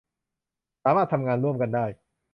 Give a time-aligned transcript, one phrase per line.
[0.83, 1.85] สามารถทำงานร่วมกันได้